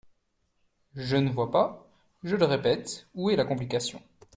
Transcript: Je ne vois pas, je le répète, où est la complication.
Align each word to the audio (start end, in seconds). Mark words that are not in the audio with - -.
Je 0.95 1.15
ne 1.15 1.29
vois 1.29 1.51
pas, 1.51 1.87
je 2.23 2.35
le 2.35 2.45
répète, 2.45 3.05
où 3.13 3.29
est 3.29 3.35
la 3.35 3.45
complication. 3.45 4.01